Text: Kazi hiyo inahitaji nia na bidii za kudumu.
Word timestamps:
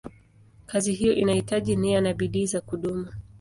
Kazi 0.65 0.93
hiyo 0.93 1.13
inahitaji 1.15 1.75
nia 1.75 2.01
na 2.01 2.13
bidii 2.13 2.45
za 2.45 2.61
kudumu. 2.61 3.07